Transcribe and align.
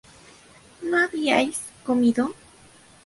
¿no 0.89 0.97
habíais 1.03 1.59
comido? 1.87 2.23